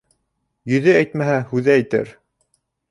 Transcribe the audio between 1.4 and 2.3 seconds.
һүҙе әйтер.